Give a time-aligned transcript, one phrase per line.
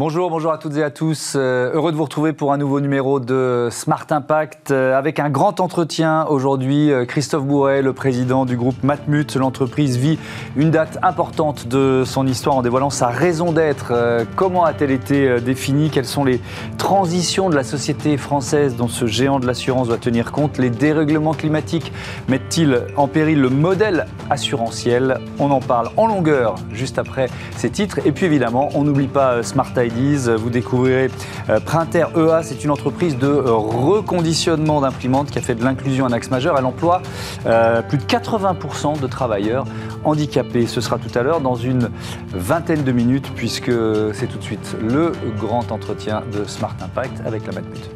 [0.00, 1.34] Bonjour, bonjour à toutes et à tous.
[1.36, 5.28] Euh, heureux de vous retrouver pour un nouveau numéro de Smart Impact euh, avec un
[5.28, 6.90] grand entretien aujourd'hui.
[6.90, 9.36] Euh, Christophe Bourret, le président du groupe Matmut.
[9.36, 10.18] L'entreprise vit
[10.56, 13.92] une date importante de son histoire en dévoilant sa raison d'être.
[14.36, 15.90] comment a-t-elle été définie?
[15.90, 16.40] Quelles sont les
[16.78, 20.56] transitions de la société française dont ce géant de l'assurance doit tenir compte?
[20.56, 21.92] Les dérèglements climatiques
[22.26, 25.18] mettent-ils en péril le modèle assurantiel?
[25.38, 27.26] On en parle en longueur juste après
[27.58, 27.98] ces titres.
[28.06, 31.10] Et puis évidemment, on n'oublie pas Smart Vous découvrirez
[31.48, 36.06] euh, Printer EA, c'est une entreprise de euh, reconditionnement d'imprimantes qui a fait de l'inclusion
[36.06, 36.56] un axe majeur.
[36.58, 37.02] Elle emploie
[37.46, 39.64] euh, plus de 80% de travailleurs
[40.04, 40.66] handicapés.
[40.66, 41.90] Ce sera tout à l'heure dans une
[42.32, 43.72] vingtaine de minutes puisque
[44.14, 47.90] c'est tout de suite le grand entretien de Smart Impact avec la Matmut.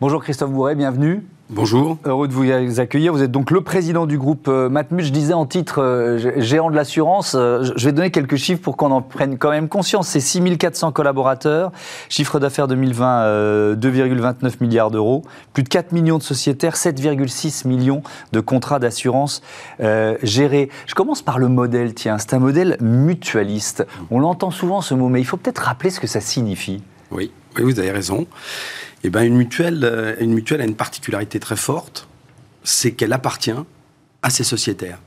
[0.00, 1.22] Bonjour Christophe Bourret, bienvenue.
[1.50, 1.98] Bonjour.
[2.04, 3.12] Heureux de vous accueillir.
[3.12, 5.04] Vous êtes donc le président du groupe euh, Matmut.
[5.04, 7.34] Je disais en titre euh, géant de l'assurance.
[7.36, 10.08] Euh, je vais donner quelques chiffres pour qu'on en prenne quand même conscience.
[10.08, 11.72] C'est 6400 collaborateurs,
[12.08, 18.40] chiffre d'affaires 2020 2,29 milliards d'euros, plus de 4 millions de sociétaires, 7,6 millions de
[18.40, 19.42] contrats d'assurance
[20.22, 20.70] gérés.
[20.86, 22.18] Je commence par le modèle, tiens.
[22.18, 23.86] C'est un modèle mutualiste.
[24.10, 26.82] On l'entend souvent ce mot, mais il faut peut-être rappeler ce que ça signifie.
[27.10, 28.26] Oui, oui vous avez raison.
[29.04, 32.08] Eh ben, une, mutuelle, euh, une mutuelle a une particularité très forte,
[32.62, 33.52] c'est qu'elle appartient
[34.22, 34.98] à ses sociétaires.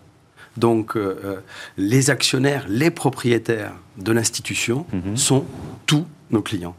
[0.57, 1.35] Donc, euh, euh,
[1.77, 5.17] les actionnaires, les propriétaires de l'institution mhm.
[5.17, 5.45] sont
[5.85, 6.75] tous nos clients.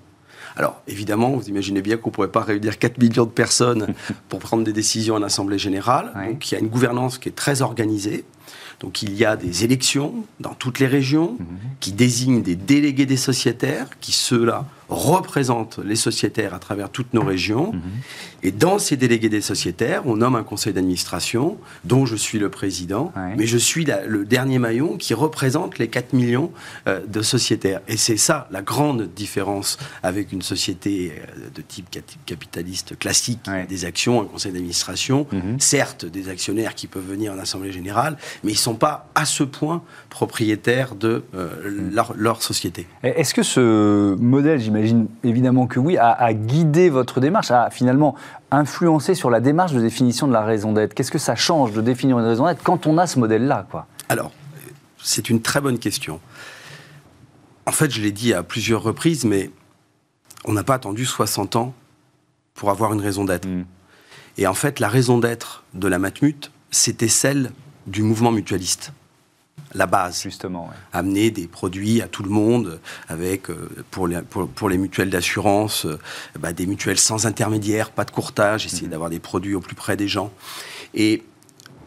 [0.56, 3.94] Alors, évidemment, vous imaginez bien qu'on ne pourrait pas réunir 4 millions de personnes
[4.28, 6.12] pour prendre des décisions en Assemblée générale.
[6.14, 8.24] Donc, il y a une gouvernance qui est très organisée.
[8.80, 11.46] Donc il y a des élections dans toutes les régions mhm.
[11.80, 17.24] qui désignent des délégués des sociétaires qui, ceux-là, représentent les sociétaires à travers toutes nos
[17.24, 17.72] régions.
[17.72, 17.80] Mhm.
[18.42, 22.48] Et dans ces délégués des sociétaires, on nomme un conseil d'administration dont je suis le
[22.48, 26.52] président, mais je suis le dernier maillon qui représente les 4 millions
[26.86, 27.80] euh, de sociétaires.
[27.88, 31.88] Et c'est ça la grande différence avec une société euh, de type
[32.24, 35.58] capitaliste classique, des actions, un conseil d'administration, mhm.
[35.58, 39.24] certes des actionnaires qui peuvent venir en assemblée générale, mais ils ne sont pas à
[39.24, 41.94] ce point propriétaires de euh, mhm.
[41.94, 42.86] leur, leur, société.
[43.02, 44.75] Est-ce que ce modèle, j'imagine
[45.24, 48.14] évidemment que oui, a guidé votre démarche, a finalement
[48.50, 51.80] influencé sur la démarche de définition de la raison d'être Qu'est-ce que ça change de
[51.80, 53.86] définir une raison d'être quand on a ce modèle-là quoi?
[54.08, 54.30] Alors,
[55.02, 56.20] c'est une très bonne question.
[57.66, 59.50] En fait, je l'ai dit à plusieurs reprises, mais
[60.44, 61.74] on n'a pas attendu 60 ans
[62.54, 63.46] pour avoir une raison d'être.
[63.46, 63.64] Hmm.
[64.38, 67.50] Et en fait, la raison d'être de la Matmut, c'était celle
[67.86, 68.92] du mouvement mutualiste
[69.74, 70.22] la base.
[70.22, 70.70] Justement.
[70.92, 75.86] Amener des produits à tout le monde, avec, euh, pour, les, pour, les mutuelles d'assurance,
[75.86, 75.98] euh,
[76.38, 78.90] bah, des mutuelles sans intermédiaire, pas de courtage, essayer mhm.
[78.90, 80.32] d'avoir des produits au plus près des gens.
[80.94, 81.22] Et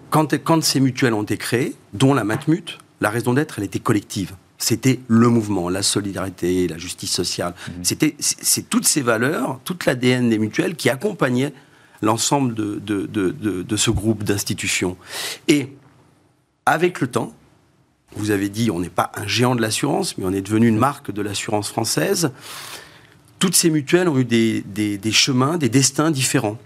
[0.09, 3.79] quand, quand ces mutuelles ont été créées, dont la Matmut, la raison d'être, elle était
[3.79, 4.33] collective.
[4.57, 7.53] C'était le mouvement, la solidarité, la justice sociale.
[7.67, 7.73] Mhm.
[7.83, 11.53] C'était, c'est toutes ces valeurs, toute l'ADN des mutuelles qui accompagnaient
[12.01, 13.31] l'ensemble de, de, de,
[13.63, 14.97] de, ce groupe d'institutions.
[15.47, 15.75] Et
[16.65, 17.33] avec le temps,
[18.15, 20.77] vous avez dit, on n'est pas un géant de l'assurance, mais on est devenu une
[20.77, 22.31] marque de l'assurance française.
[23.37, 26.57] Toutes ces mutuelles ont eu des, chemins, des destins différents.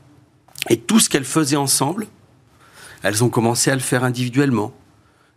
[0.70, 2.08] Et tout ce qu'elles faisaient ensemble,
[3.04, 4.74] elles ont commencé à le faire individuellement.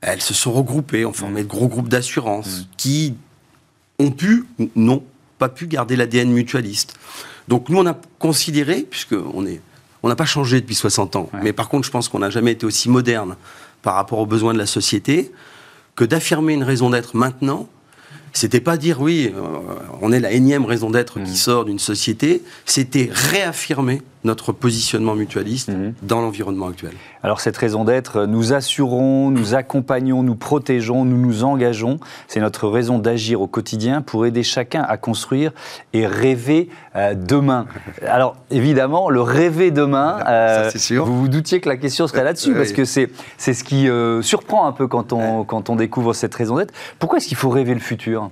[0.01, 2.65] Elles se sont regroupées, ont formé de gros groupes d'assurance mmh.
[2.77, 3.15] qui
[3.99, 5.03] ont pu, ou non,
[5.39, 6.95] pas pu garder l'ADN mutualiste.
[7.49, 9.61] Donc nous, on a considéré, puisqu'on est,
[10.03, 12.53] on n'a pas changé depuis 60 ans, mais par contre, je pense qu'on n'a jamais
[12.53, 13.37] été aussi moderne
[13.83, 15.33] par rapport aux besoins de la société
[15.97, 17.69] que d'affirmer une raison d'être maintenant,
[18.33, 19.41] c'était pas dire oui, euh,
[20.03, 21.37] on est la énième raison d'être qui mmh.
[21.37, 25.95] sort d'une société, c'était réaffirmer notre positionnement mutualiste mmh.
[26.03, 26.93] dans l'environnement actuel.
[27.23, 31.99] Alors cette raison d'être, nous assurons, nous accompagnons, nous protégeons, nous nous engageons.
[32.29, 35.53] C'est notre raison d'agir au quotidien pour aider chacun à construire
[35.93, 37.67] et rêver euh, demain.
[38.07, 42.73] Alors évidemment, le rêver demain, euh, vous vous doutiez que la question serait là-dessus, parce
[42.73, 43.09] que c'est
[43.39, 46.75] ce qui euh, surprend un peu quand on, quand on découvre cette raison d'être.
[46.99, 48.31] Pourquoi est-ce qu'il faut rêver le futur?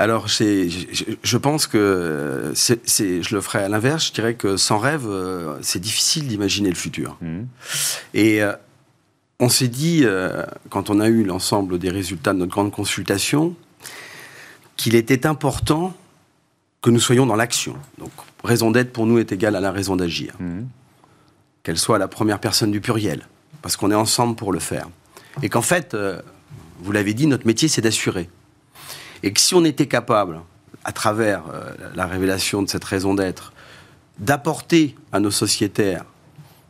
[0.00, 4.06] Alors, je, pense que je le ferai à l'inverse.
[4.06, 7.18] Je dirais que sans rêve, euh, c'est difficile d'imaginer le futur.
[7.20, 7.40] Mmh.
[8.14, 8.54] Et euh,
[9.40, 13.54] on s'est dit, euh, quand on a eu l'ensemble des résultats de notre grande consultation,
[14.78, 15.92] qu'il était important
[16.80, 17.76] que nous soyons dans l'action.
[17.98, 18.12] Donc,
[18.42, 20.32] raison d'être pour nous est égale à la raison d'agir.
[20.40, 20.60] Mmh.
[21.62, 23.28] Qu'elle soit la première personne du pluriel,
[23.60, 24.88] parce qu'on est ensemble pour le faire.
[25.42, 25.94] Et qu'en fait,
[26.78, 28.30] vous l'avez dit, notre métier, c'est d'assurer.
[29.22, 30.40] Et que si on était capable,
[30.84, 33.52] à travers euh, la révélation de cette raison d'être,
[34.18, 36.04] d'apporter à nos sociétaires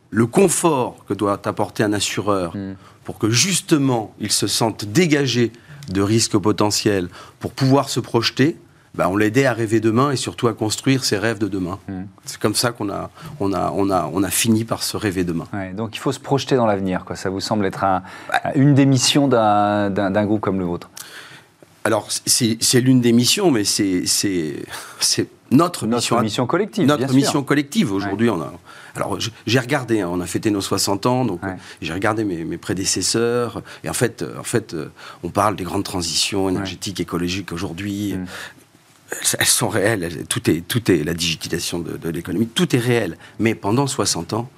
[0.09, 2.73] le confort que doit apporter un assureur Mm.
[3.05, 5.51] pour que justement il se sente dégagé
[5.89, 7.07] de risques potentiels
[7.39, 8.57] pour pouvoir se projeter,
[8.93, 11.79] bah, on l'aidait à rêver demain et surtout à construire ses rêves de demain.
[11.87, 12.01] Mm.
[12.25, 13.09] C'est comme ça qu'on a,
[13.39, 15.47] on a, on a, on a fini par se rêver demain.
[15.53, 17.05] Ouais, donc il faut se projeter dans l'avenir.
[17.15, 18.03] Ça vous semble être un-
[18.55, 20.89] une des missions d'un groupe comme le vôtre
[21.83, 24.03] Alors, c'est l'une des missions, mais c'est
[25.49, 26.45] notre, Notre mission.
[26.47, 27.15] collective, Notre sûr.
[27.15, 27.91] mission collective.
[27.91, 28.53] Aujourd'hui, on a.
[28.95, 29.17] Alors,
[29.47, 31.49] j'ai regardé, hein, on a fêté nos 60 ans, donc Ouais.
[31.51, 33.61] euh, j'ai regardé mes, mes prédécesseurs.
[33.83, 34.91] Et en fait, euh, en fait euh,
[35.23, 38.13] on parle des grandes transitions énergétiques, écologiques aujourd'hui.
[38.15, 38.25] Mm.
[39.11, 40.03] Elles, elles sont réelles.
[40.03, 42.47] elles- tout, est, tout est la digitalisation de, de l'économie.
[42.47, 43.17] Tout est réel.
[43.39, 44.49] Mais pendant 60 ans,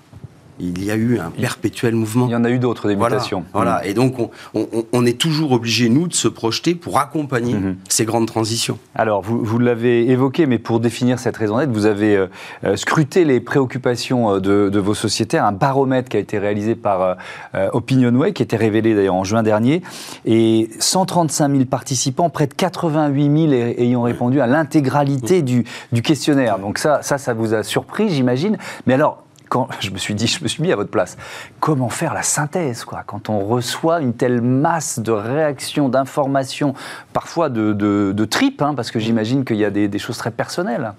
[0.60, 2.28] il y a eu un perpétuel mouvement.
[2.28, 3.44] Il y en a eu d'autres, des Voilà, mutations.
[3.54, 3.86] voilà.
[3.86, 7.76] Et donc, on, on- on est toujours obligé, nous, de se projeter pour accompagner Mhm.
[7.90, 8.78] ces grandes transitions.
[8.96, 12.28] Alors, vous, vous l'avez évoqué, mais pour définir cette raison d'être, vous avez euh,
[12.64, 16.76] euh, scruté les préoccupations euh, de, de vos sociétaires, un baromètre qui a été réalisé
[16.76, 17.18] par
[17.56, 19.82] euh, Opinionway, qui a été révélé d'ailleurs en juin dernier,
[20.26, 26.02] et 135 000 participants, près de 88 000 ay- ayant répondu à l'intégralité du, du
[26.02, 26.60] questionnaire.
[26.60, 28.58] Donc ça, ça, ça vous a surpris, j'imagine.
[28.88, 29.23] Mais alors,
[29.54, 31.16] quand je me suis dit, je me suis mis à votre place,
[31.60, 36.74] comment faire la synthèse, quoi, quand on reçoit une telle masse de réactions, d'informations,
[37.14, 40.18] parfois de, de, de tripes, hein, parce que j'imagine qu'il y a des, des choses
[40.18, 40.94] très personnelles.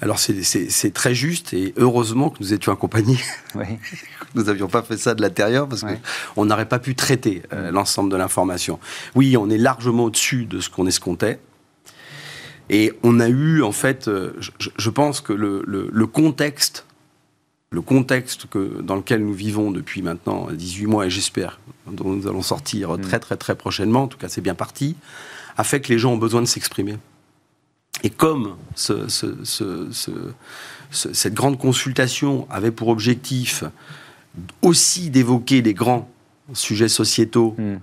[0.00, 3.18] Alors, c'est- très juste et heureusement que nous étions accompagnés.
[3.54, 3.64] Oui.
[4.34, 8.10] Nous n'avions pas fait ça de l'intérieur parce qu'on n'aurait pas pu traiter euh, l'ensemble
[8.10, 8.80] de l'information.
[9.14, 11.38] Oui, on est largement au-dessus de ce qu'on escomptait.
[12.70, 16.06] Et on a eu, en fait, euh, je, je- je pense que le, le- le
[16.08, 16.84] contexte,
[17.74, 21.58] le contexte que, dans lequel nous vivons depuis maintenant 18 mois, et j'espère
[21.90, 24.94] dont nous allons sortir très très très prochainement, en tout cas c'est bien parti,
[25.56, 26.96] a fait que les gens ont besoin de s'exprimer.
[28.04, 30.32] Et comme ce- ce- ce- ce-
[30.90, 33.64] ce- cette grande consultation avait pour objectif
[34.62, 36.08] aussi d'évoquer les grands
[36.52, 37.74] sujets sociétaux Mm.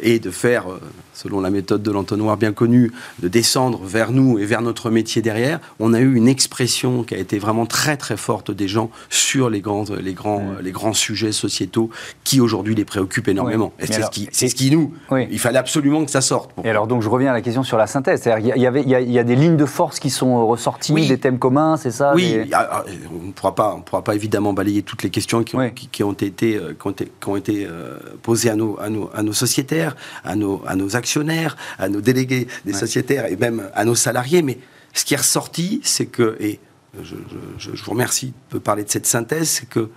[0.00, 0.80] et de faire, euh,
[1.22, 2.90] selon la méthode de l'entonnoir bien connue,
[3.20, 7.14] de descendre vers nous et vers notre métier derrière, on a eu une expression qui
[7.14, 10.56] a été vraiment très très forte des gens sur les grands, les grands, Mm.
[10.62, 11.90] les grands sujets sociétaux
[12.24, 13.72] qui aujourd'hui les préoccupent énormément.
[13.78, 15.28] Et c'est ce, qui, c'est ce qui nous, Oui.
[15.30, 16.52] il fallait absolument que ça sorte.
[16.52, 18.22] pour- Et alors, donc, je reviens à la question sur la synthèse.
[18.22, 19.56] C'est-à-dire, il y a- il y, avait, il y a, il y a des lignes
[19.56, 21.06] de force qui sont ressorties, Oui.
[21.08, 22.84] des thèmes communs, c'est ça Oui, des- ah,
[23.22, 25.72] on ne pourra pas, on pourra pas évidemment balayer toutes les questions qui ont, Oui.
[25.74, 28.78] qui, qui ont été, euh, qui ont été, qui ont été, euh, posées à nos,
[28.80, 29.94] à, nos, à nos sociétaires,
[30.24, 32.78] à nos, à nos actionnaires, à nos délégués des Ouais.
[32.78, 34.42] sociétaires et même à nos salariés.
[34.42, 34.58] Mais
[34.94, 36.58] ce qui est ressorti, c'est que, et
[37.02, 39.90] je, je- je- je vous remercie de parler de cette synthèse, c'est que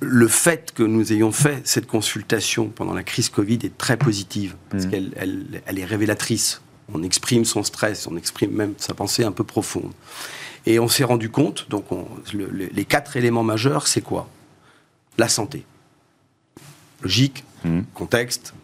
[0.00, 4.56] le fait que nous ayons fait cette consultation pendant la crise Covid est très positive,
[4.70, 4.90] parce Mhm.
[4.90, 6.60] qu'elle elle- elle est révélatrice.
[6.94, 9.92] On exprime son stress, on exprime même sa pensée un peu profonde.
[10.66, 14.28] Et on s'est rendu compte, donc on- le- le- les quatre éléments majeurs, c'est quoi?
[15.18, 15.64] La santé.
[17.02, 17.84] Logique, Mhm.
[17.94, 18.54] contexte,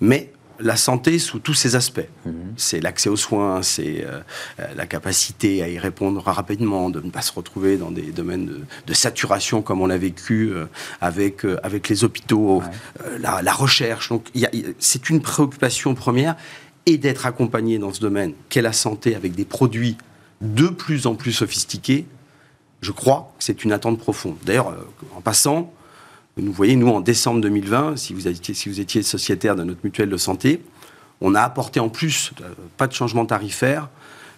[0.00, 0.32] mais
[0.62, 2.06] la santé sous tous ses aspects.
[2.26, 2.34] Mhm.
[2.58, 4.20] C'est l'accès aux soins, c'est euh,
[4.60, 8.44] euh, la capacité à y répondre rapidement, de ne pas se retrouver dans des domaines
[8.44, 10.66] de, de saturation comme on l'a vécu euh,
[11.00, 12.62] avec, euh, avec les hôpitaux,
[13.20, 14.10] la, la recherche.
[14.10, 16.36] Donc il y a- il y a- c'est une préoccupation première
[16.84, 19.96] et d'être accompagné dans ce domaine qu'est la santé avec des produits
[20.42, 22.04] de plus en plus sophistiqués.
[22.82, 24.36] Je crois que c'est une attente profonde.
[24.44, 24.74] D'ailleurs,
[25.16, 25.72] en passant,
[26.36, 29.80] nous voyez, nous, en décembre 2020, si vous étiez, si vous étiez sociétaire de notre
[29.84, 30.62] mutuelle de santé,
[31.20, 33.88] on a apporté en plus, euh, pas de changement tarifaire,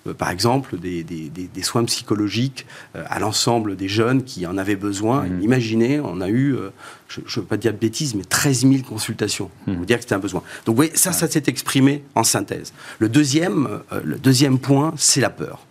[0.08, 4.46] euh, par exemple, des, des- des- des soins psychologiques euh, à l'ensemble des jeunes qui
[4.48, 5.24] en avaient besoin.
[5.26, 5.42] Mhm.
[5.42, 6.70] Imaginez, on a eu, euh,
[7.08, 9.48] je ne veux pas dire de bêtises, mais 13 000 consultations.
[9.64, 10.40] Pour vous dire que c'était un besoin.
[10.66, 12.72] Donc, vous voyez, ça, ça s'est exprimé en synthèse.
[12.98, 15.64] Le deuxième, euh, le deuxième point, c'est la peur.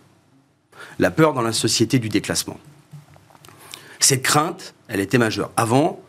[0.98, 2.58] La peur dans la société du déclassement.
[4.02, 5.50] Cette crainte, elle était majeure.
[5.56, 6.00] Avant,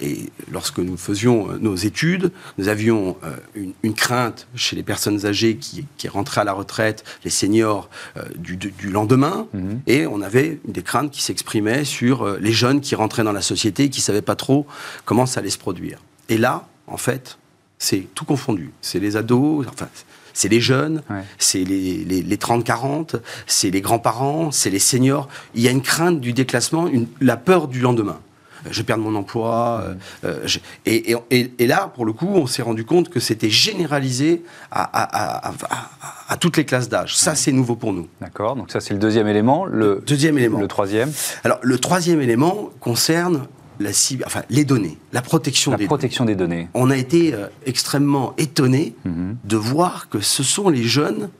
[0.00, 4.82] et lorsque nous faisions euh, nos études, nous avions euh, une, une crainte chez les
[4.82, 8.58] personnes âgées qui, qui rentraient à la retraite, les seniors, euh, du,
[8.90, 9.80] lendemain, Mhm.
[9.86, 13.84] et on avait des craintes qui s'exprimaient sur les jeunes qui rentraient dans la société
[13.84, 14.66] et qui ne savaient pas trop
[15.04, 15.98] comment ça allait se produire.
[16.28, 17.38] Et là, en fait,
[17.78, 18.72] c'est tout confondu.
[18.80, 19.88] C'est les ados, enfin,
[20.36, 21.22] c'est les jeunes, Ouais.
[21.38, 23.16] c'est les, les, les 30-40,
[23.46, 25.28] c'est les grands-parents, c'est les seniors.
[25.54, 28.18] Il y a une crainte du déclassement, une, la peur du lendemain.
[28.66, 29.80] Euh, Je perds mon emploi.
[29.82, 33.08] euh, euh, je- et, et- et- et là, pour le coup, on s'est rendu compte
[33.08, 35.84] que c'était généralisé à, à- à- à-
[36.28, 37.16] à toutes les classes d'âge.
[37.16, 38.06] Ça, c'est nouveau pour nous.
[38.20, 39.64] D'accord, donc ça c'est le deuxième élément.
[39.64, 40.58] Le, Deuxième élément.
[40.60, 41.10] le troisième,
[41.44, 43.46] Alors, le troisième élément concerne
[43.80, 46.56] la cible, enfin, les données, la protection la des protection des données.
[46.64, 46.68] données.
[46.74, 49.36] On a été euh, extrêmement étonnés Mhm.
[49.44, 51.30] de voir que ce sont les jeunes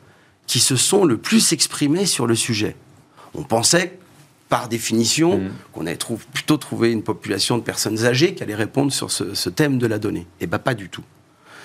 [0.46, 2.76] qui se sont le plus exprimés sur le sujet.
[3.34, 3.98] On pensait
[4.48, 5.50] par définition, mmh.
[5.72, 5.98] qu'on ait
[6.32, 9.98] plutôt trouvé une population de personnes âgées qui allait répondre sur ce, thème de la
[9.98, 10.26] donnée.
[10.40, 11.02] Eh bien, pas du tout.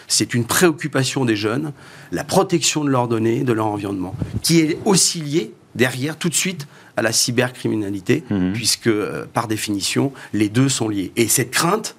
[0.07, 1.73] C'est une préoccupation des jeunes,
[2.11, 6.33] la protection de leurs données, de leur environnement, qui est aussi liée derrière tout de
[6.33, 8.53] suite à la cybercriminalité, mmh.
[8.53, 11.11] puisque euh, par définition, les deux sont liés.
[11.15, 11.95] Et cette crainte,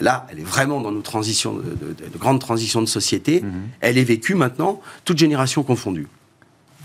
[0.00, 3.52] là, elle est vraiment dans nos transitions, de, de, grandes transitions de société, mmh.
[3.80, 6.08] elle est vécue maintenant, toute génération confondue.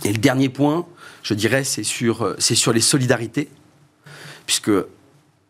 [0.04, 0.86] Et le dernier point,
[1.24, 3.50] je dirais, c'est sur, euh, c'est sur les solidarités,
[4.46, 4.72] puisque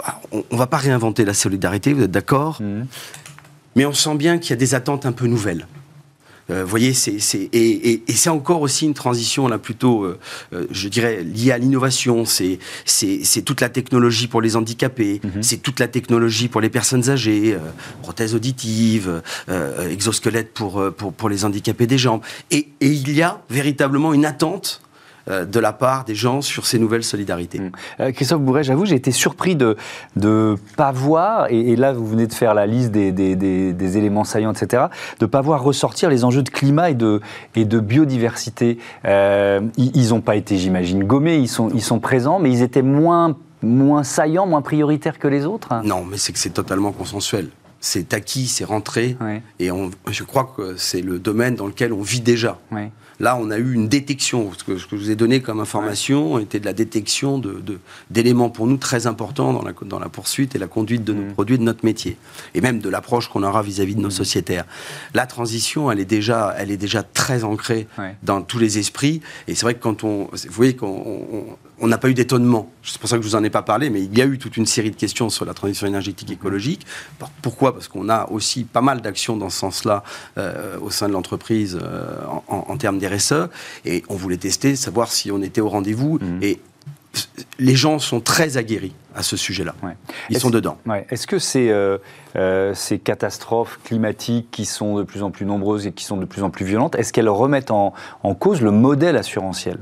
[0.03, 2.86] ah, on ne va pas réinventer la solidarité, vous êtes d'accord mmh.
[3.75, 5.65] Mais on sent bien qu'il y a des attentes un peu nouvelles.
[6.50, 7.19] Euh, vous voyez, c'est,
[7.53, 10.19] et, c'est encore aussi une transition là plutôt, euh,
[10.53, 12.25] euh, je dirais, liée à l'innovation.
[12.25, 15.43] C'est, c'est, toute la technologie pour les handicapés, mhm.
[15.43, 17.57] c'est toute la technologie pour les personnes âgées,
[18.01, 19.21] prothèses auditives,
[19.89, 22.21] exosquelettes pour, pour, pour les handicapés des jambes.
[22.51, 24.81] Et, et il y a véritablement une attente
[25.28, 27.60] de la part des gens sur ces nouvelles solidarités.
[27.60, 27.72] Mmh.
[28.00, 29.78] Euh, Christophe Bourret, j'avoue, j'ai été surpris de
[30.16, 34.54] ne pas voir, et, là vous venez de faire la liste des, des, éléments saillants,
[34.54, 34.86] etc.,
[35.20, 37.22] de ne pas voir ressortir les enjeux de climat et de,
[37.56, 38.78] et de biodiversité.
[39.06, 42.82] Euh, ils n'ont pas été, j'imagine, gommés, ils sont, ils sont présents, mais ils étaient
[42.82, 47.50] moins, moins saillants, moins prioritaires que les autres Non, mais c'est que c'est totalement consensuel
[47.84, 49.18] c'est acquis, c'est rentré,
[49.58, 52.60] et on, je crois que c'est le domaine dans lequel on vit déjà.
[53.22, 54.51] Là, on a eu une détection.
[54.58, 57.40] Ce que, je vous ai donné comme information était de la détection
[58.10, 61.13] d'éléments de, pour nous très importants dans la, dans la, poursuite et la conduite de
[61.13, 61.34] nos mm.
[61.34, 62.18] produits, de notre métier.
[62.56, 64.12] Et même de l'approche qu'on aura vis-à-vis de nos mm.
[64.12, 64.66] sociétaires.
[65.13, 67.88] La transition, elle est déjà, elle est déjà très ancrée
[68.24, 69.22] dans tous les esprits.
[69.48, 70.28] Et c'est vrai que quand on.
[70.32, 72.72] Vous voyez qu'on on n'a pas eu d'étonnement.
[72.84, 74.38] C'est pour ça que je vous en ai pas parlé, mais il y a eu
[74.38, 76.86] toute une série de questions sur la transition énergétique écologique.
[77.42, 77.74] Pourquoi?
[77.74, 80.04] Parce qu'on a aussi pas mal d'actions dans ce sens-là
[80.38, 82.16] euh, au sein de l'entreprise euh,
[82.48, 83.00] en, termes
[83.86, 86.20] et on voulait tester, savoir si on était au rendez-vous.
[86.20, 86.39] Mhm.
[86.41, 86.60] Et
[87.60, 89.75] les gens sont très aguerris à ce sujet-là.
[90.30, 90.77] Ils sont dedans.
[91.10, 95.91] Est-ce que ces, euh, ces, catastrophes climatiques qui sont de plus en plus nombreuses et
[95.91, 99.18] qui sont de plus en plus violentes, est-ce qu'elles remettent en, en, cause le modèle
[99.18, 99.80] assurantiel?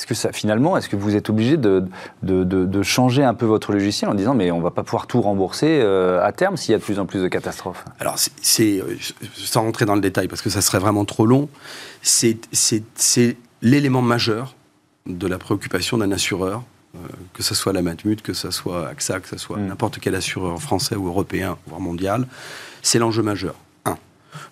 [0.00, 1.84] Est-ce que ça, finalement, est-ce que vous êtes obligé de,
[2.22, 5.80] de, changer un peu votre logiciel en disant mais on va pas pouvoir tout rembourser
[5.82, 7.84] euh, à terme s'il y a de plus en plus de catastrophes?
[7.98, 8.96] Alors, c'est, euh,
[9.34, 11.50] sans rentrer dans le détail parce que ça serait vraiment trop long,
[12.00, 12.38] c'est,
[13.60, 14.54] l'élément majeur
[15.04, 16.62] de la préoccupation d'un assureur,
[16.94, 16.98] euh,
[17.34, 19.66] que ce soit la Matmut, que ce soit AXA, que ce soit mm.
[19.66, 22.26] n'importe quel assureur français ou européen, voire mondial,
[22.80, 23.54] c'est l'enjeu majeur.
[23.84, 23.98] Un.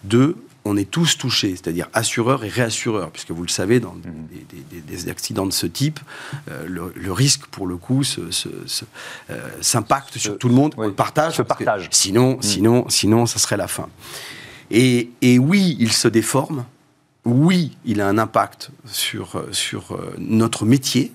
[0.05, 0.37] Deux,
[0.69, 5.47] on est tous touchés, c'est-à-dire assureurs et réassureurs, puisque vous le savez, dans des, accidents
[5.47, 5.99] de ce type,
[6.51, 11.37] euh, le, risque, pour le coup, euh, s'impacte sur tout le monde, on le partage.
[11.37, 11.89] Se partage.
[11.91, 12.43] Sinon, mm.
[12.43, 13.89] sinon, sinon, ça serait la fin.
[14.71, 15.09] Et,
[15.39, 16.67] oui, il se déforme.
[17.25, 21.13] Oui, il a un impact sur, sur euh, notre métier.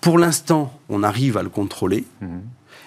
[0.00, 2.04] Pour l'instant, on arrive à le contrôler.
[2.20, 2.38] Mm.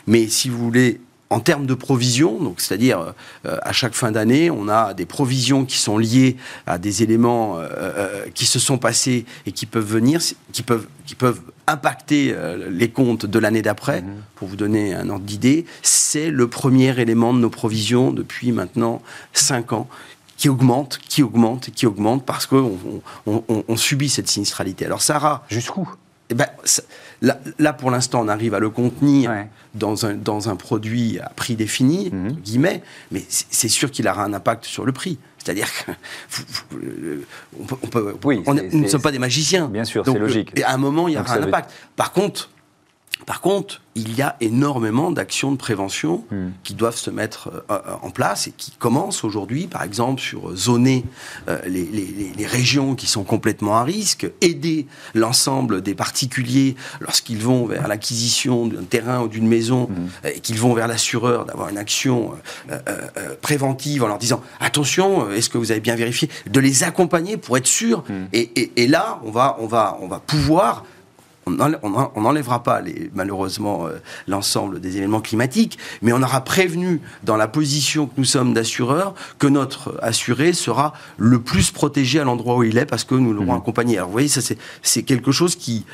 [0.08, 3.14] Mais si vous voulez, en termes de provisions, donc c'est-à-dire
[3.46, 7.58] euh, à chaque fin d'année, on a des provisions qui sont liées à des éléments
[7.58, 10.22] euh, euh, qui se sont passés et qui peuvent venir,
[10.54, 12.34] qui peuvent, qui peuvent impacter
[12.70, 14.02] les comptes de l'année d'après.
[14.02, 14.08] Mhm.
[14.36, 19.02] Pour vous donner un ordre d'idée, c'est le premier élément de nos provisions depuis maintenant
[19.34, 19.90] 5 ans
[20.38, 22.78] qui augmente, qui augmente, qui augmente parce qu'on
[23.26, 24.86] on, subit cette sinistralité.
[24.86, 25.90] Alors Sarah, jusqu'où?
[26.30, 26.48] Eh ben,
[27.22, 29.32] là, pour l'instant, on arrive à le contenir
[29.76, 32.34] dans, un, dans un produit à prix défini, mhm.
[32.34, 35.18] guillemets, mais c'est sûr qu'il aura un impact sur le prix.
[35.38, 38.16] C'est-à-dire qu'on peut,
[38.46, 39.70] on, ne sommes pas des magiciens.
[39.70, 40.58] Bien sûr, c'est logique.
[40.60, 41.72] Et à un moment, il y aura un impact.
[41.96, 42.50] Par contre,
[43.26, 46.50] par contre, il y a énormément d'actions de prévention hmm.
[46.64, 50.56] qui doivent se mettre euh, euh, en place et qui commencent aujourd'hui, par exemple, sur
[50.56, 51.04] zoner
[51.50, 57.88] euh, les, régions qui sont complètement à risque, aider l'ensemble des particuliers lorsqu'ils vont vers
[57.88, 60.28] l'acquisition d'un terrain ou d'une maison hmm.
[60.28, 62.32] et qu'ils vont vers l'assureur d'avoir une action
[63.42, 67.58] préventive en leur disant attention, est-ce que vous avez bien vérifié, de les accompagner pour
[67.58, 68.04] être sûr.
[68.08, 68.28] Hmm.
[68.32, 70.86] Et, et, là, on va, on va, on va pouvoir
[71.48, 72.82] on n'enlèvera pas
[73.14, 78.26] malheureusement euh, l'ensemble des éléments climatiques, mais on aura prévenu dans la position que nous
[78.26, 83.04] sommes d'assureur que notre assuré sera le plus protégé à l'endroit où il est parce
[83.04, 83.58] que nous l'aurons mmh.
[83.58, 83.98] accompagné.
[83.98, 84.42] Alors vous voyez, ça
[84.82, 85.86] c'est quelque chose qui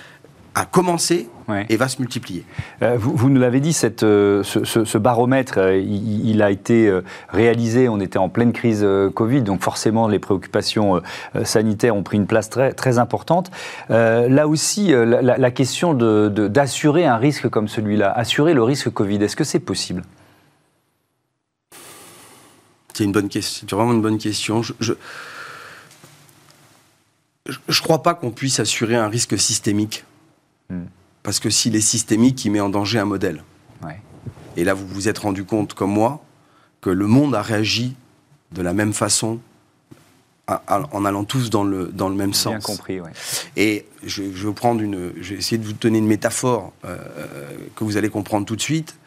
[0.55, 1.29] a commencé
[1.69, 2.45] et va se multiplier.
[2.81, 6.91] Euh, vous, nous l'avez dit, cette, euh, ce, baromètre, euh, il, a été
[7.29, 11.01] réalisé, on était en pleine crise Covid, donc forcément les préoccupations
[11.43, 13.51] sanitaires ont pris une place très, très importante.
[13.89, 19.36] là aussi, la, question d'assurer de, un risque comme celui-là, assurer le risque Covid, est-ce
[19.36, 20.03] que c'est possible?
[22.93, 24.62] C'est une bonne question, c'est vraiment une bonne question.
[24.62, 24.93] Je, je
[27.48, 30.05] ne crois pas qu'on puisse assurer un risque systémique.
[30.70, 30.86] Hmm.
[31.24, 33.43] Parce que s'il est systémique, il met en danger un modèle.
[34.55, 36.24] Et là, vous vous êtes rendu compte, comme moi,
[36.79, 37.96] que le monde a réagi
[38.51, 39.39] de la même façon
[40.48, 42.53] en allant tous dans le, dans le même sens.
[42.53, 43.10] Bien compris, oui.
[43.55, 46.98] Et je, vais prendre une, je vais essayer de vous donner une métaphore euh,
[47.75, 48.98] que vous allez comprendre tout de suite.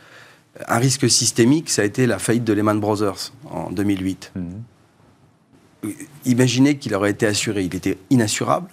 [0.67, 4.33] Un risque systémique, ça a été la faillite de Lehman Brothers en 2008.
[4.35, 5.93] Mhm.
[6.25, 8.71] Imaginez qu'il aurait été assuré, il était inassurable.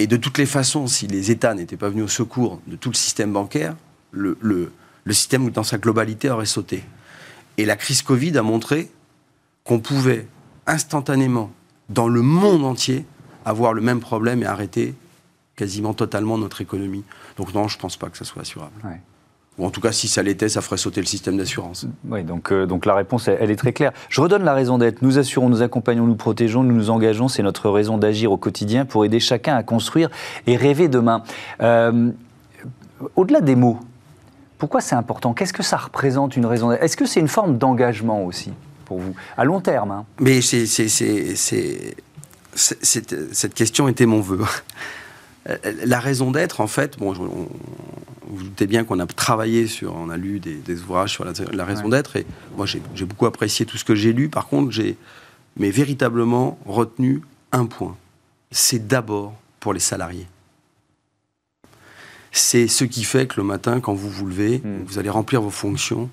[0.00, 2.88] Et de toutes les façons, si les États n'étaient pas venus au secours de tout
[2.88, 3.76] le système bancaire,
[4.12, 4.72] le, le,
[5.04, 6.82] le système dans sa globalité aurait sauté.
[7.58, 8.90] Et la crise Covid a montré
[9.62, 10.26] qu'on pouvait
[10.66, 11.52] instantanément,
[11.90, 13.04] dans le monde entier,
[13.44, 14.94] avoir le même problème et arrêter
[15.54, 17.04] quasiment totalement notre économie.
[17.36, 18.72] Donc non, je ne pense pas que ça soit assurable.
[19.58, 21.86] Ou en tout cas, si ça l'était, ça ferait sauter le système d'assurance.
[22.08, 23.92] Oui, donc, euh, donc la réponse, elle, est très claire.
[24.08, 25.02] Je redonne la raison d'être.
[25.02, 27.28] Nous assurons, nous accompagnons, nous protégeons, nous nous engageons.
[27.28, 30.08] C'est notre raison d'agir au quotidien pour aider chacun à construire
[30.46, 31.22] et rêver demain.
[31.60, 32.10] Euh,
[33.16, 33.78] au-delà des mots,
[34.58, 35.34] pourquoi c'est important?
[35.34, 36.82] Qu'est-ce que ça représente une raison d'être?
[36.82, 38.52] Est-ce que c'est une forme d'engagement aussi
[38.84, 40.66] pour vous, à long terme hein Mais c'est,
[42.54, 44.40] cette question était mon vœu.
[45.84, 47.48] La raison d'être, en fait, bon, vous
[48.30, 51.88] vous doutez bien qu'on a travaillé sur, on a lu des, ouvrages sur la, raison
[51.88, 54.28] d'être, et moi j'ai beaucoup apprécié tout ce que j'ai lu.
[54.28, 54.96] Par contre, j'ai
[55.56, 57.96] mais véritablement retenu un point.
[58.50, 60.26] C'est d'abord pour les salariés.
[62.32, 64.84] C'est ce qui fait que le matin, quand vous vous levez, hmm.
[64.86, 66.08] vous allez remplir vos fonctions,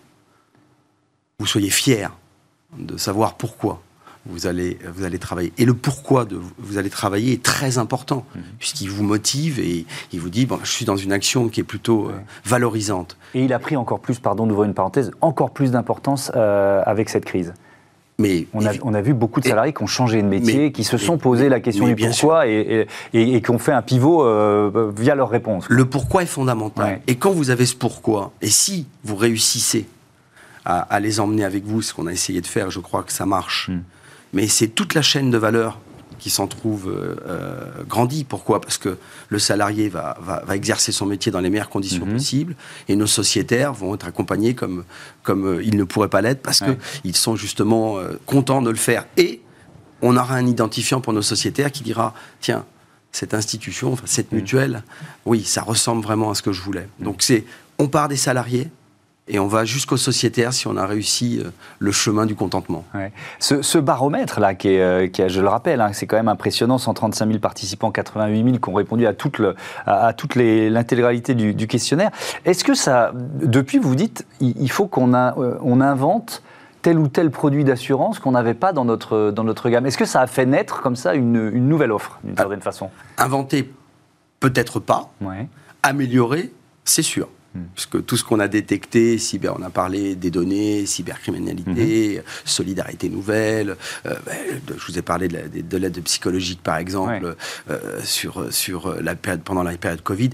[1.39, 2.10] vous soyez fiers
[2.77, 3.81] de savoir pourquoi
[4.29, 5.51] vous allez, vous allez travailler.
[5.57, 8.41] Et le pourquoi de vous allez travailler est très important, mhm.
[8.60, 11.63] puisqu'il vous motive et il vous dit bon, je suis dans une action qui est
[11.63, 12.13] plutôt euh,
[12.46, 13.17] valorisante.
[13.34, 17.10] Et il a pris encore plus, pardon d'ouvrir une parenthèse, encore plus d'importance euh, avec
[17.10, 17.53] cette crise.
[18.19, 20.84] Mais on a, on a, vu beaucoup de salariés qui ont changé de métier, qui
[20.84, 24.91] se sont posé la question du pourquoi et, et, qui ont fait un pivot euh,
[24.98, 25.65] via leur réponse.
[25.69, 27.00] Le pourquoi est fondamental.
[27.05, 29.86] Et quand vous avez ce pourquoi, et si vous réussissez
[30.65, 33.25] à, les emmener avec vous, ce qu'on a essayé de faire, je crois que ça
[33.25, 33.69] marche.
[33.69, 33.82] Hmm.
[34.33, 35.79] Mais c'est toute la chaîne de valeur
[36.19, 38.23] qui s'en trouve euh, euh, grandie.
[38.23, 38.61] Pourquoi?
[38.61, 38.97] Parce que
[39.29, 42.13] le salarié va, va, exercer son métier dans les meilleures conditions hmm.
[42.13, 42.55] possibles
[42.87, 44.83] et nos sociétaires vont être accompagnés comme,
[45.23, 49.05] comme euh, ils ne pourraient pas l'être parce qu'ils sont justement contents de le faire.
[49.17, 49.41] Et
[50.01, 52.65] on aura un identifiant pour nos sociétaires qui dira tiens,
[53.11, 54.35] cette institution, cette hmm.
[54.35, 54.83] mutuelle,
[55.25, 56.87] oui, ça ressemble vraiment à ce que je voulais.
[56.99, 57.45] Donc c'est
[57.79, 58.69] on part des salariés,
[59.27, 62.85] et on va jusqu'au sociétaire si on a réussi euh, le chemin du contentement.
[63.39, 67.39] Ce, baromètre-là, qui est, euh, je le rappelle, hein, c'est quand même impressionnant, 135 000
[67.39, 72.11] participants, 88 000 qui ont répondu à toute, le, à, toute l'intégralité du, questionnaire.
[72.45, 76.41] Est-ce que ça, depuis, vous dites, il, faut qu'on euh, on invente
[76.81, 79.85] tel ou tel produit d'assurance qu'on n'avait pas dans notre, dans notre gamme?
[79.85, 82.89] Est-ce que ça a fait naître comme ça une, une nouvelle offre, d'une certaine façon?
[83.17, 83.69] Inventer,
[84.39, 85.09] peut-être pas.
[85.83, 86.51] Améliorer,
[86.85, 87.27] c'est sûr.
[87.58, 87.63] Hmm.
[87.74, 92.22] Puisque tout ce qu'on a détecté, cyber, on a parlé des données, cybercriminalité, hmm.
[92.46, 94.36] solidarité nouvelle, euh, ben,
[94.78, 97.36] je vous ai parlé de l'aide psychologique par exemple,
[97.70, 100.30] euh, sur, sur la période, pendant la période Covid,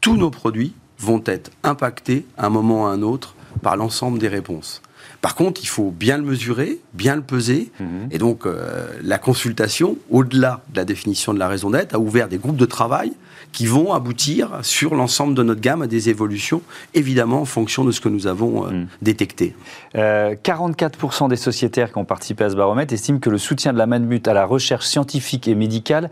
[0.00, 4.18] tous nos produits vont être impactés à un moment ou à un autre par l'ensemble
[4.18, 4.82] des réponses.
[5.20, 7.70] Par contre, il faut bien le mesurer, bien le peser.
[7.78, 8.08] Hmm.
[8.10, 12.28] Et donc, euh, la consultation, au-delà de la définition de la raison d'être, a ouvert
[12.28, 13.12] des groupes de travail
[13.52, 16.62] qui vont aboutir sur l'ensemble de notre gamme à des évolutions,
[16.94, 18.86] évidemment en fonction de ce que nous avons euh, hmm.
[19.02, 19.54] détecté.
[19.94, 23.78] 44% euh, des sociétaires qui ont participé à ce baromètre estiment que le soutien de
[23.78, 26.10] la Manmut à la recherche scientifique et médicale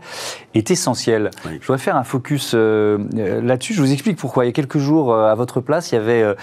[0.53, 1.31] est essentiel.
[1.45, 2.97] Je voudrais faire un focus euh,
[3.41, 3.73] là-dessus.
[3.73, 4.45] Je vous explique pourquoi.
[4.45, 6.35] Il y a quelques jours, à votre place, il y avait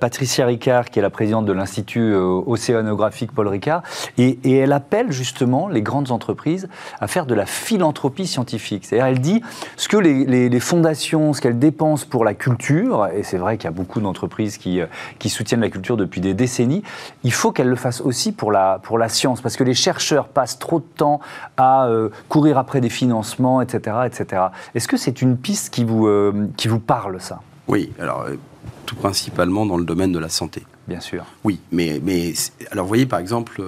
[0.00, 3.82] Patricia Ricard, qui est la présidente de l'Institut océanographique Paul Ricard,
[4.18, 6.68] et, elle appelle justement les grandes entreprises
[7.00, 8.84] à faire de la philanthropie scientifique.
[8.84, 9.42] C'est-à-dire, elle dit
[9.76, 13.64] ce que les les, fondations, ce qu'elles dépensent pour la culture, et c'est vrai qu'il
[13.64, 14.86] y a beaucoup d'entreprises qui, euh,
[15.18, 16.82] qui soutiennent la culture depuis des décennies,
[17.24, 20.28] il faut qu'elles le fassent aussi pour la, pour la science, parce que les chercheurs
[20.28, 21.20] passent trop de temps
[21.56, 23.96] à euh, courir après des financements, etc.
[24.06, 24.42] etc.
[24.74, 27.40] Est-ce que c'est une piste qui vous, euh, qui vous parle, ça?
[27.68, 28.26] Oui, alors
[28.86, 30.64] tout principalement dans le domaine de la santé.
[30.88, 31.24] Bien sûr.
[31.44, 32.32] Oui, mais, mais
[32.70, 33.62] alors vous voyez par exemple,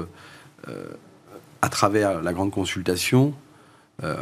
[1.63, 3.33] à travers la grande consultation,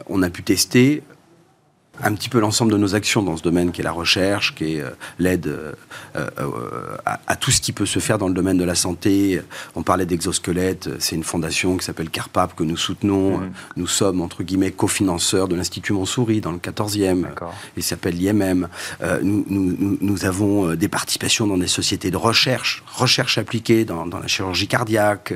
[0.08, 1.02] on a pu tester
[2.00, 4.76] un petit peu l'ensemble de nos actions dans ce domaine qui est la recherche, qui
[4.76, 5.72] est euh, l'aide euh,
[6.16, 9.42] euh, à, tout ce qui peut se faire dans le domaine de la santé.
[9.74, 13.38] On parlait d'exosquelettes, c'est une fondation qui s'appelle CARPAP que nous soutenons.
[13.38, 13.52] Mhm.
[13.76, 17.26] Nous sommes, entre guillemets, cofinanceurs de l'Institut Montsouris dans le 14e.
[17.76, 18.68] Il s'appelle l'IMM.
[19.22, 24.18] Nous, nous, nous, avons des participations dans des sociétés de recherche, recherche appliquée dans, dans
[24.18, 25.34] la chirurgie cardiaque.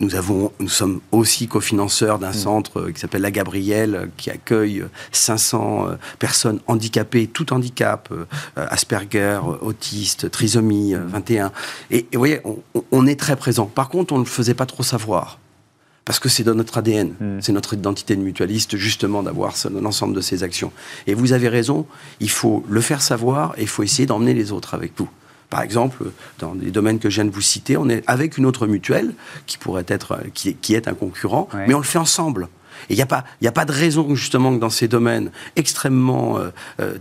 [0.00, 2.34] Nous, avons, nous sommes aussi cofinanceurs d'un mm.
[2.34, 8.12] centre euh, qui s'appelle La Gabrielle, euh, qui accueille 500 euh, personnes handicapées, tout handicap,
[8.56, 11.48] Asperger, autiste, trisomie 21.
[11.48, 11.52] Mm.
[11.90, 12.40] Et, vous voyez,
[12.90, 13.66] on, est très présent.
[13.66, 15.38] Par contre, on ne le faisait pas trop savoir.
[16.04, 17.40] Parce que c'est dans notre ADN, mm.
[17.40, 20.72] c'est notre identité de mutualiste, justement, d'avoir l'ensemble de ces actions.
[21.06, 21.86] Et vous avez raison,
[22.18, 25.08] il faut le faire savoir et il faut essayer d'emmener les autres avec vous.
[25.52, 26.04] Par exemple,
[26.38, 29.12] dans les domaines que je viens de vous citer, on est avec une autre mutuelle
[29.44, 32.48] qui pourrait être, qui, qui est un concurrent, mais on le fait ensemble.
[32.88, 36.38] Et il n'y a, pas, a pas de raison, justement, que dans ces domaines extrêmement
[36.38, 36.48] euh,
[36.80, 36.96] euh,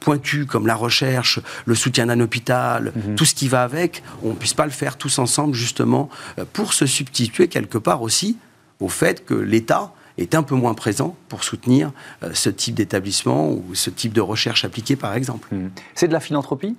[0.00, 3.16] pointus, comme la recherche, le soutien d'un hôpital, mhm.
[3.16, 6.46] tout ce qui va avec, on ne puisse pas le faire tous ensemble, justement, euh,
[6.50, 8.38] pour se substituer quelque part aussi
[8.80, 13.50] au fait que l'État est un peu moins présent pour soutenir euh, ce type d'établissement
[13.50, 15.54] ou ce type de recherche appliquée, par exemple.
[15.54, 15.68] Hmm.
[15.94, 16.76] C'est de la philanthropie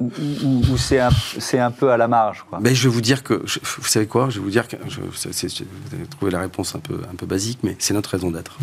[0.00, 1.10] ou, c'est un,
[1.54, 2.58] un, peu à la marge quoi?
[2.60, 4.28] Mais je vais vous dire que, vous savez quoi?
[4.28, 7.26] Je vais vous dire que, je, vous avez trouvé la réponse un peu, un peu
[7.26, 8.58] basique, mais c'est notre raison d'être.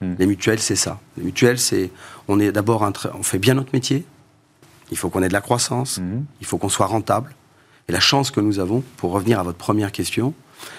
[0.00, 0.14] Hmm.
[0.18, 1.00] Les mutuelles, c'est ça.
[1.16, 1.90] Les mutuelles, c'est,
[2.28, 4.04] on est d'abord, on fait bien notre métier.
[4.92, 5.98] Il faut qu'on ait de la croissance.
[5.98, 6.22] Hmm.
[6.40, 7.34] Il faut qu'on soit rentable.
[7.88, 10.34] Et la chance que nous avons, pour revenir à votre première question,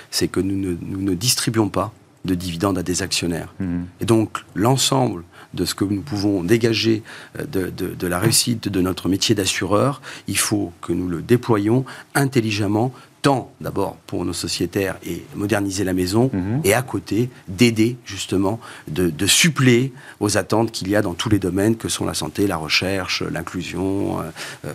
[0.10, 1.94] c'est que nous ne, nous ne distribuons pas
[2.26, 3.54] de dividendes à des actionnaires.
[3.60, 3.82] Mmh.
[4.00, 7.04] Et donc l'ensemble de ce que nous pouvons dégager
[7.40, 11.86] euh, de, de, la réussite de notre métier d'assureur, il faut que nous le déployions
[12.16, 16.62] intelligemment tant d'abord pour nos sociétaires et moderniser la maison, mhm.
[16.64, 21.40] et à côté d'aider justement, de, suppléer aux attentes qu'il y a dans tous les
[21.40, 24.24] domaines que sont la santé, la recherche, l'inclusion, euh,
[24.66, 24.74] euh,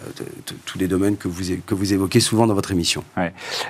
[0.64, 3.04] tous les domaines que vous, que vous évoquez souvent dans votre émission.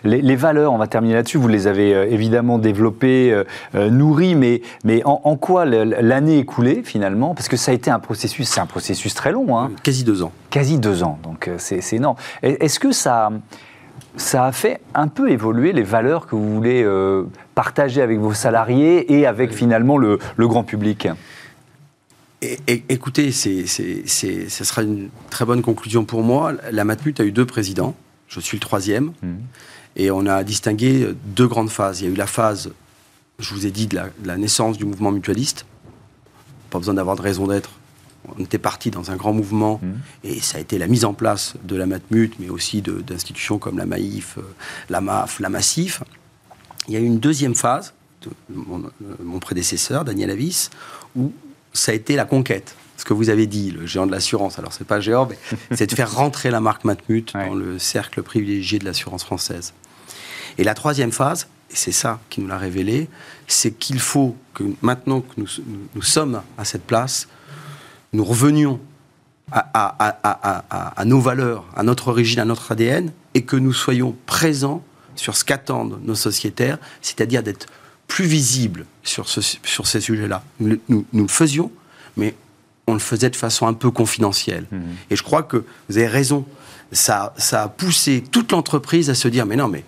[0.05, 3.43] Les, valeurs, on va terminer là-dessus, vous les avez euh, évidemment développées,
[3.75, 7.35] nourries, mais, mais en, quoi l'année écoulée finalement?
[7.35, 9.59] Parce que ça a été un processus, c'est un processus très long.
[9.59, 9.71] Hein.
[9.83, 10.33] Quasi deux ans.
[10.51, 12.17] Quasi deux ans, donc c'est énorme.
[12.43, 13.31] Est-ce que ça
[14.17, 18.35] ça a fait un peu évoluer les valeurs que vous voulez euh, partager avec vos
[18.35, 21.09] salariés et avec finalement le, grand public
[22.89, 23.65] écoutez, ce
[24.49, 26.53] sera une très bonne conclusion pour moi.
[26.71, 27.97] La Matmut a eu deux présidents.
[28.29, 29.13] Je suis le troisième.
[29.23, 29.35] Mmh.
[29.97, 32.01] Et on a distingué deux grandes phases.
[32.01, 32.71] Il y a eu la phase,
[33.39, 35.67] je vous ai dit, de la naissance du mouvement mutualiste.
[36.71, 37.71] Pas besoin d'avoir de raison d'être
[38.39, 39.89] on était parti dans un grand mouvement mmh.
[40.25, 43.79] et ça a été la mise en place de la Matmut, mais aussi d'institutions comme
[43.79, 44.43] la Maïf, euh,
[44.91, 46.03] la MAF, la Massif.
[46.89, 50.71] Il y a eu une deuxième phase de mon, euh, prédécesseur, Daniel Avis,
[51.15, 51.33] où
[51.73, 52.75] ça a été la conquête.
[52.97, 54.59] Ce que vous avez dit, le géant de l'assurance.
[54.59, 55.39] Alors, c'est pas géant, mais
[55.77, 59.75] c'est de faire rentrer la marque Matmut dans le cercle privilégié de l'assurance française.
[60.59, 63.09] Et la troisième phase, et c'est ça qui nous l'a révélé,
[63.47, 67.29] c'est qu'il faut que maintenant que nous sommes à cette place,
[68.13, 68.81] nous revenions
[69.53, 74.83] à, nos valeurs, à notre origine, à notre ADN, et que nous soyons présents
[75.15, 77.67] sur ce qu'attendent nos sociétaires, c'est-à-dire d'être
[78.09, 80.43] plus visibles sur, sur ces sujets-là.
[80.61, 80.79] Nous,
[81.13, 81.71] le faisions,
[82.17, 82.35] mais
[82.87, 84.67] on le faisait de façon un peu confidentielle.
[84.71, 84.81] Mmh.
[85.11, 86.45] Et je crois que vous avez raison.
[86.93, 89.85] Ça, ça a poussé toute l'entreprise à se dire, mais non, mais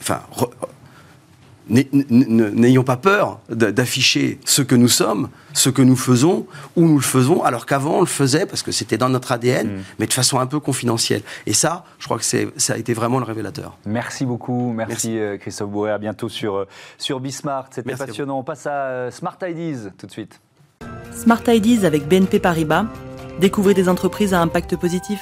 [0.00, 0.20] enfin,
[1.68, 6.46] N'ayons pas peur d'afficher ce que nous sommes, ce que nous faisons,
[6.76, 9.68] où nous le faisons, alors qu'avant on le faisait parce que c'était dans notre ADN,
[9.68, 9.82] mm.
[9.98, 11.22] mais de façon un peu confidentielle.
[11.46, 13.78] Et ça, je crois que ça a été vraiment le révélateur.
[13.86, 18.38] Merci beaucoup, merci, euh, Christophe Bourré, à bientôt sur, euh, sur Bismart, c'était passionnant.
[18.38, 20.40] On passe à euh, Smart Ideas tout de suite.
[21.12, 22.86] Smart Ideas avec BNP Paribas,
[23.40, 25.20] découvrez des entreprises à impact positif.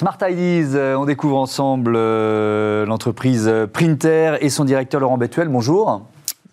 [0.00, 5.48] Smart Ideas, euh, on découvre ensemble euh, l'entreprise Printer et son directeur Laurent Bettuel.
[5.48, 6.06] Bonjour.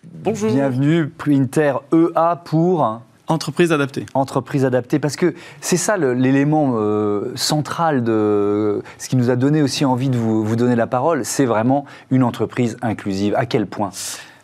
[0.04, 0.52] Bonjour.
[0.52, 4.06] Bienvenue, Printer EA pour Entreprise adaptée.
[4.16, 9.62] Entreprise adaptée, parce que c'est ça l'élément euh, central de ce qui nous a donné
[9.62, 13.34] aussi envie de vous, vous donner la parole, c'est vraiment une entreprise inclusive.
[13.38, 13.92] À quel point?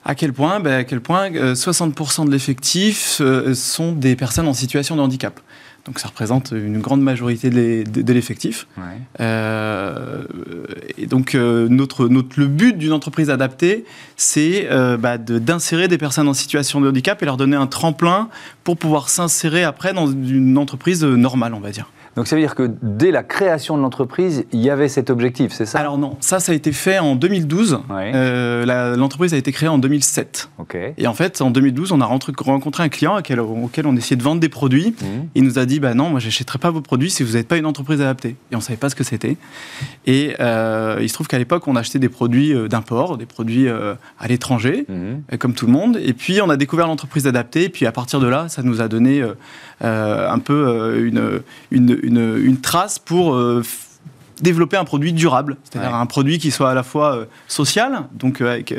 [0.06, 0.62] À quel point?
[0.62, 3.22] Ben, À quel point 60% de l'effectif
[3.54, 5.42] sont des personnes en situation de handicap.
[5.86, 8.68] Donc ça représente une grande majorité de l'effectif.
[9.20, 10.24] Euh,
[10.98, 13.84] et donc euh, notre, notre, le but d'une entreprise adaptée,
[14.16, 18.30] c'est euh, bah, d'insérer des personnes en situation de handicap et leur donner un tremplin
[18.64, 21.92] pour pouvoir s'insérer après dans une entreprise normale, on va dire.
[22.16, 25.52] Donc ça veut dire que dès la création de l'entreprise, il y avait cet objectif,
[25.52, 25.80] c'est ça?
[25.80, 27.80] Alors non, ça, ça a été fait en 2012.
[27.90, 28.12] Ouais.
[28.14, 30.50] Euh, L'entreprise a été créée en 2007.
[30.60, 30.78] Ok.
[30.98, 34.24] Et en fait, en 2012, on a rencontré un client auquel, auquel on essayait de
[34.24, 34.96] vendre des produits.
[35.02, 35.30] Mhm.
[35.36, 37.58] Il nous a dit bah non, moi j'achèterai pas vos produits si vous n'êtes pas
[37.58, 38.36] une entreprise adaptée.
[38.52, 39.38] Et on savait pas ce que c'était.
[40.06, 43.68] Et euh, il se trouve qu'à l'époque, on achetait des produits euh, d'import, des produits
[43.68, 46.00] euh, à l'étranger, euh, comme tout le monde.
[46.02, 47.66] Et puis on a découvert l'entreprise adaptée.
[47.66, 49.24] Et puis à partir de là, ça nous a donné
[49.82, 53.64] un peu une, une, une, une trace pour euh,
[54.42, 55.98] développer un produit durable, c'est-à-dire Ouais.
[55.98, 58.74] un produit qui soit à la fois euh, social, donc euh, avec,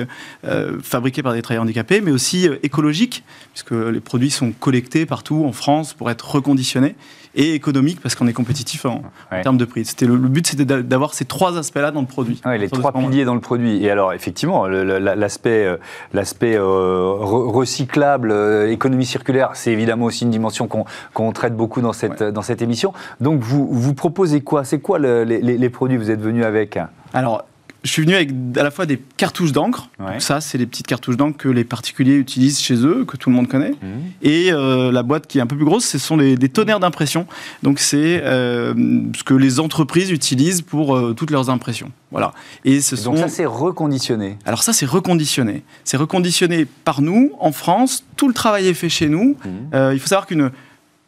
[0.82, 5.52] fabriqué par des travailleurs handicapés, mais aussi écologique, puisque les produits sont collectés partout en
[5.52, 6.94] France pour être reconditionnés,
[7.34, 9.02] et économique, parce qu'on est compétitif en,
[9.42, 9.84] termes de prix.
[9.84, 12.40] C'était le, le but, c'était d'a- d'avoir ces trois aspects-là dans le produit.
[12.44, 13.84] Ouais, les trois piliers dans le produit.
[13.84, 15.76] Et alors, effectivement, l'aspect, euh,
[16.12, 21.56] l'aspect euh, re- recyclable, euh, économie circulaire, c'est évidemment aussi une dimension qu'on qu'on traite
[21.56, 22.92] beaucoup dans cette, dans cette émission.
[23.20, 24.64] Donc, vous, vous proposez quoi?
[24.64, 26.78] C'est quoi le- les, produits que vous êtes venus avec?
[27.12, 27.44] Alors,
[27.84, 29.90] je suis venu avec à la fois des cartouches d'encre.
[30.00, 30.12] Ouais.
[30.12, 33.28] Donc ça, c'est les petites cartouches d'encre que les particuliers utilisent chez eux, que tout
[33.28, 33.74] le monde connaît.
[34.22, 36.80] Et euh, la boîte qui est un peu plus grosse, ce sont les, des tonnerres
[36.80, 37.26] d'impression.
[37.62, 38.74] Donc c'est euh,
[39.14, 41.92] ce que les entreprises utilisent pour euh, toutes leurs impressions.
[42.10, 42.32] Voilà.
[42.64, 43.22] Et ce Donc, sont...
[43.22, 44.38] ça, c'est reconditionné.
[44.46, 45.62] Alors ça, c'est reconditionné.
[45.84, 48.04] C'est reconditionné par nous, en France.
[48.16, 49.36] Tout le travail est fait chez nous.
[49.74, 50.50] Euh, il faut savoir qu'une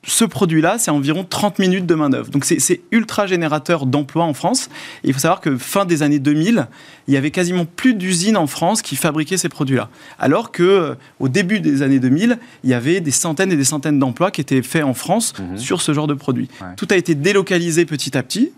[0.08, 2.30] ce produit-là, c'est environ 30 minutes de main-d'œuvre.
[2.30, 4.68] Donc c'est ultra générateur d'emplois en France.
[5.02, 6.68] Et il faut savoir que fin des années 2000,
[7.08, 9.88] il y avait quasiment plus d'usines en France qui fabriquaient ces produits-là.
[10.18, 13.64] Alors que euh, au début des années 2000, il y avait des centaines et des
[13.64, 15.58] centaines d'emplois qui étaient faits en France Mhm.
[15.58, 16.48] sur ce genre de produits.
[16.60, 16.68] Ouais.
[16.76, 18.52] Tout a été délocalisé petit à petit.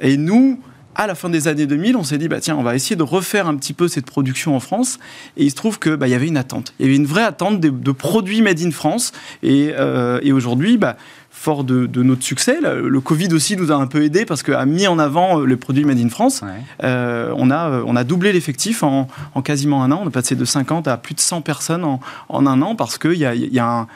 [0.00, 0.60] Et nous,
[0.94, 3.02] à la fin des années 2000, on s'est dit, bah, tiens, on va essayer de
[3.02, 4.98] refaire un petit peu cette production en France.
[5.36, 6.74] Et il se trouve qu'il bah, il y avait une attente.
[6.78, 9.12] Il y avait une vraie attente de, de produits made in France.
[9.42, 10.96] Et, euh, et aujourd'hui, bah,
[11.30, 14.42] fort de, de notre succès, le, le Covid aussi nous a un peu aidé parce
[14.42, 16.42] qu'a mis en avant euh, les produits made in France.
[16.42, 16.48] Ouais.
[16.84, 20.00] Euh, on, a, on a doublé l'effectif en, en quasiment un an.
[20.04, 22.98] On est passé de 50 à plus de 100 personnes en, en un an parce
[22.98, 23.86] qu'il y a, il y, a un-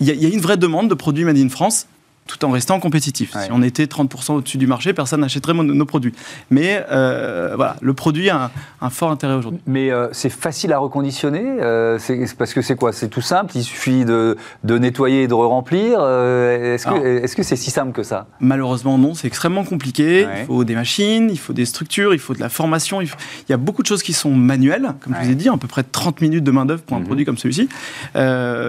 [0.00, 1.86] il y a- il y a une vraie demande de produits made in France
[2.26, 3.34] tout en restant compétitif.
[3.34, 3.44] Ouais.
[3.44, 6.14] Si on était 30% au-dessus du marché, personne n'achèterait nos produits.
[6.50, 9.60] Mais euh, voilà, le produit a un, un fort intérêt aujourd'hui.
[9.66, 11.98] Mais euh, c'est facile à reconditionner euh,
[12.38, 12.92] Parce que c'est quoi?
[12.94, 13.52] C'est tout simple?
[13.56, 18.02] Il suffit de, de nettoyer et de re-remplir euh, Est-ce que c'est si simple que
[18.02, 18.26] ça?
[18.40, 20.24] Malheureusement, non, c'est extrêmement compliqué.
[20.24, 20.40] Ouais.
[20.40, 23.02] Il faut des machines, il faut des structures, il faut de la formation.
[23.02, 25.34] Il, faut- il y a beaucoup de choses qui sont manuelles, comme je vous ai
[25.34, 27.06] dit, à peu près 30 minutes de main-d'œuvre pour un Mhm.
[27.06, 27.68] produit comme celui-ci.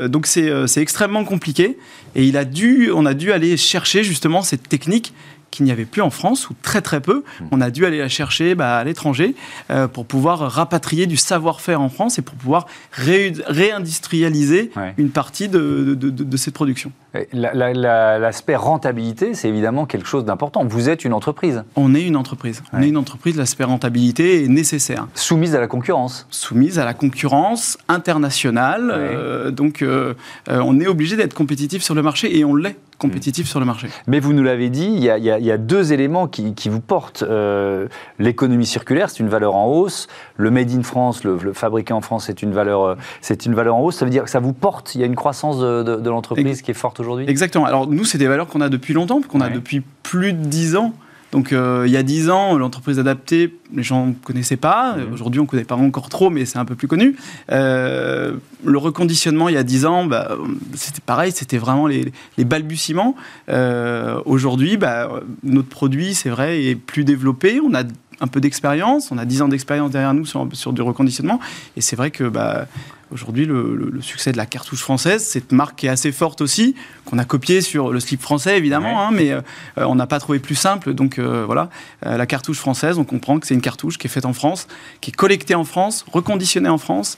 [0.10, 1.78] Donc c'est c'est extrêmement compliqué.
[2.18, 5.14] Et il a dû, on a dû aller chercher justement cette technique
[5.52, 7.24] qu'il n'y avait plus en France, ou très très peu.
[7.40, 7.48] Mhm.
[7.52, 9.36] On a dû aller la chercher bah, à l'étranger
[9.70, 14.94] euh, pour pouvoir rapatrier du savoir-faire en France et pour pouvoir ré- réindustrialiser Ouais.
[14.98, 16.92] une partie de, de- de- de cette production.
[17.16, 20.64] Et la- la- la- L'aspect rentabilité, c'est évidemment quelque chose d'important.
[20.66, 22.64] Vous êtes une entreprise On est une entreprise.
[22.74, 25.08] On est une entreprise, l'aspect rentabilité est nécessaire.
[25.14, 26.28] soumise à la concurrence.
[26.30, 28.86] Soumise à la concurrence internationale.
[28.88, 28.94] Ouais.
[28.96, 30.14] euh, donc, euh,
[30.50, 33.66] euh, on est obligé d'être compétitif sur le marché et on l'est compétitif sur le
[33.66, 33.88] marché.
[34.08, 36.80] Mais vous nous l'avez dit, il y, a, y y deux éléments qui, qui vous
[36.80, 37.24] portent.
[37.24, 37.88] Euh,
[38.20, 40.08] L'économie circulaire, c'est une valeur en hausse.
[40.38, 43.54] Le made in France, le, le fabriqué en France, c'est une valeur, euh, c'est une
[43.54, 43.98] valeur en hausse.
[43.98, 44.96] Ça veut dire que ça vous porte.
[44.96, 47.26] Il y a une croissance de, de- de l'entreprise qui est forte aujourd'hui.
[47.28, 47.66] Exactement.
[47.66, 50.76] Alors, nous, c'est des valeurs qu'on a depuis longtemps, qu'on a depuis plus de 10
[50.76, 50.94] ans.
[51.32, 54.96] Donc, euh, il y a 10 ans, l'entreprise adaptée, les gens ne connaissaient pas.
[54.96, 55.14] Mhm.
[55.14, 57.18] Aujourd'hui, on ne connaît pas encore trop, mais c'est un peu plus connu.
[57.52, 60.38] Euh, le reconditionnement, il y a 10 ans, bah,
[60.76, 63.18] c'était pareil, c'était vraiment les, les balbutiements.
[63.50, 65.10] Euh, Aujourd'hui, bah,
[65.44, 67.60] notre produit, c'est vrai, est plus développé.
[67.60, 67.84] On a
[68.22, 71.42] un peu d'expérience, on a 10 ans d'expérience derrière nous sur, sur du reconditionnement.
[71.76, 72.66] Et c'est vrai que bah,
[73.12, 76.42] aujourd'hui, le, le- le succès de la cartouche française, cette marque qui est assez forte
[76.42, 79.06] aussi, qu'on a copié sur le slip français évidemment, Ouais.
[79.08, 79.42] hein, mais euh,
[79.78, 80.94] on n'a pas trouvé plus simple.
[80.94, 81.70] Donc euh, voilà,
[82.06, 84.68] Euh, la cartouche française, on comprend que c'est une cartouche qui est faite en France,
[85.02, 87.18] qui est collectée en France, reconditionnée en France,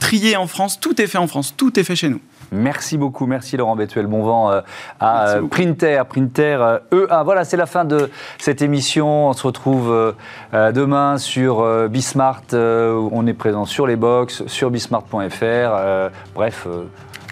[0.00, 2.20] triée en France, tout est fait en France, tout est fait chez nous.
[2.52, 4.06] Merci beaucoup, merci Laurent Betuel.
[4.06, 4.60] Bon vent euh,
[5.00, 5.46] à euh.
[5.48, 7.22] Printer, Printer euh, EA.
[7.22, 9.28] Voilà, c'est la fin de cette émission.
[9.28, 10.14] On se retrouve
[10.52, 12.42] demain sur Bismart.
[12.52, 16.10] on est présent sur les box, sur bismart.fr.
[16.34, 16.66] Bref,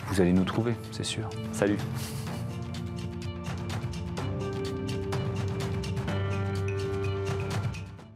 [0.08, 1.24] vous allez nous trouver, c'est sûr.
[1.52, 1.78] Salut.